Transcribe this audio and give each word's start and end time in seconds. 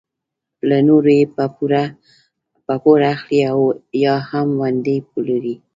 له 0.69 0.77
نورو 0.87 1.09
یې 1.19 1.25
په 2.65 2.75
پور 2.83 2.99
اخلي 3.13 3.39
او 3.51 3.61
یا 4.03 4.15
هم 4.29 4.47
ونډې 4.61 4.95
پلوري. 5.11 5.55